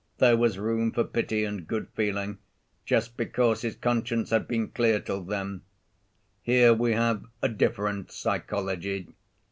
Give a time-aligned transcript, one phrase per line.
[0.17, 2.39] There was room for pity and good‐feeling
[2.87, 5.61] just because his conscience had been clear till then.
[6.41, 9.09] Here we have a different psychology.